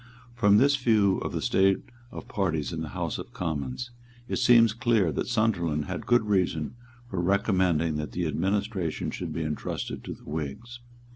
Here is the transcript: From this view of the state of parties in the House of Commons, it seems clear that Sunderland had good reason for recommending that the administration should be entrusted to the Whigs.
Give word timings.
From 0.33 0.57
this 0.57 0.75
view 0.77 1.19
of 1.19 1.31
the 1.31 1.43
state 1.43 1.83
of 2.09 2.27
parties 2.27 2.73
in 2.73 2.81
the 2.81 2.87
House 2.97 3.19
of 3.19 3.33
Commons, 3.35 3.91
it 4.27 4.37
seems 4.37 4.73
clear 4.73 5.11
that 5.11 5.27
Sunderland 5.27 5.85
had 5.85 6.07
good 6.07 6.25
reason 6.25 6.73
for 7.07 7.21
recommending 7.21 7.97
that 7.97 8.11
the 8.11 8.25
administration 8.25 9.11
should 9.11 9.31
be 9.31 9.43
entrusted 9.43 10.03
to 10.05 10.15
the 10.15 10.23
Whigs. 10.27 10.79